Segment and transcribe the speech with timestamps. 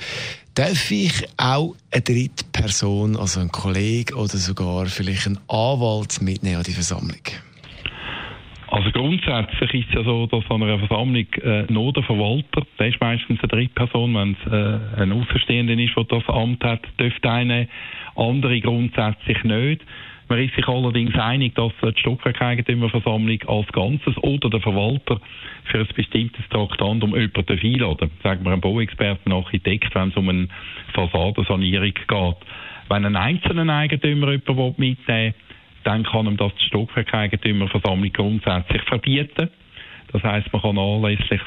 [0.55, 6.59] Darf ich auch eine dritte Person, also ein Kollege oder sogar vielleicht einen Anwalt mitnehmen
[6.59, 7.19] an die Versammlung?
[8.69, 12.87] Also grundsätzlich ist es ja so, dass an einer Versammlung äh, nur der Verwalter, der
[12.87, 17.29] ist meistens eine Drittperson, wenn es äh, ein Außenstehender ist, der das Amt hat, dürfte
[17.29, 17.69] eine
[18.15, 19.83] andere grundsätzlich nicht.
[20.33, 25.21] Man ist sich allerdings einig, dass die Stockwerkeigentümerversammlung als Ganzes oder der Verwalter
[25.65, 30.31] für ein bestimmtes Traktandum jemanden einladen Sagen wir einen Bauexperten, einen Architekt, wenn es um
[30.31, 30.49] eine
[30.95, 32.37] Fassadensanierung geht.
[32.89, 35.35] Wenn ein einzelner Eigentümer jemanden mitnehmen will,
[35.85, 39.51] dann kann ihm das die Stockwerkeigentümerversammlung grundsätzlich verbieten.
[40.15, 41.43] Das heißt, man kann anlässlich,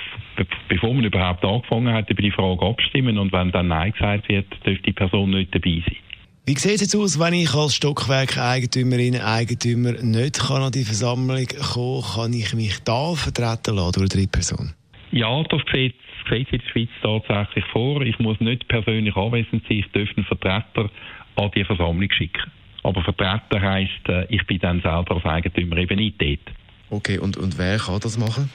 [0.67, 4.45] bevor man überhaupt angefangen hat, über die Frage abstimmen und wenn dann Nein gesagt wird,
[4.63, 6.04] dürfte die Person nicht dabei sein.
[6.47, 11.47] Wie sieht es jetzt aus, wenn ich als Stockwerkeigentümerin, Eigentümer nicht kann an die Versammlung
[11.73, 12.33] kommen kann?
[12.33, 14.75] ich mich da vertreten lassen durch eine Drittperson?
[15.09, 15.95] Ja, das sieht,
[16.29, 18.01] sieht in der Schweiz tatsächlich vor.
[18.01, 20.91] Ich muss nicht persönlich anwesend sein, ich darf einen Vertreter
[21.35, 22.51] an die Versammlung schicken.
[22.83, 26.55] Aber Vertreter heisst, äh, ich bin dann selber als Eigentümer eben nicht dort.
[26.91, 28.51] Okay, und, und wer kann das machen?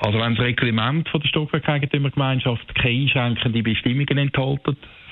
[0.00, 4.60] Also wenn das Reglement von der Stockwerkeigentümergemeinschaft keine einschränkende Bestimmungen enthält,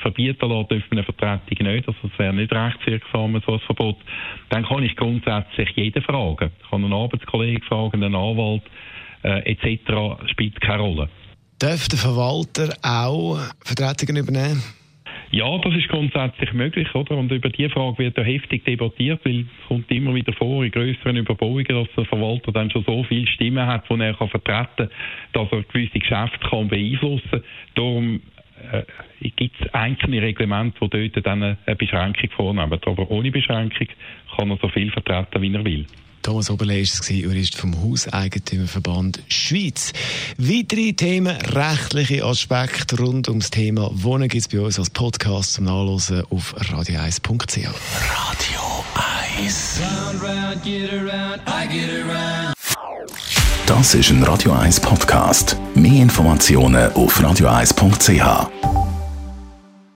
[0.03, 3.97] verbieten lassen dürfen eine Vertretung nicht, also es wäre nicht rechtswirksam, so ein Verbot,
[4.51, 6.51] dann kann ich grundsätzlich jeden fragen.
[6.63, 8.63] Ich kann einen Arbeitskollegen fragen, einen Anwalt
[9.25, 10.31] äh, etc.
[10.31, 11.09] spielt keine Rolle.
[11.59, 14.63] Darf der Verwalter auch Vertretungen übernehmen?
[15.33, 17.17] Ja, das ist grundsätzlich möglich, oder?
[17.17, 20.71] Und über diese Frage wird ja heftig debattiert, weil es kommt immer wieder vor in
[20.71, 24.89] größeren Überbauungen, dass der Verwalter dann schon so viele Stimmen hat, die er kann vertreten
[24.89, 24.91] kann,
[25.33, 27.43] dass er gewisse Geschäfte kann beeinflussen kann.
[27.75, 28.21] Darum
[28.73, 28.83] äh,
[29.37, 32.79] gibt es einzelne Reglemente, die dort dann eine Beschränkung vornehmen.
[32.85, 33.89] Aber ohne Beschränkung
[34.37, 35.87] kann er so viel vertreten, wie er will.
[36.27, 39.93] Thomas Oberle ist es, Jurist vom Hauseigentümerverband Schweiz.
[40.37, 45.67] Weitere Themen, rechtliche Aspekte rund ums Thema Wohnen gibt es bei uns als Podcast zum
[45.67, 47.69] Nachlesen auf radio1.ch.
[48.19, 48.61] Radio
[49.39, 49.81] 1
[53.67, 55.57] Das ist ein Radio 1 Podcast.
[55.77, 58.86] Mehr Informationen auf radio1.ch.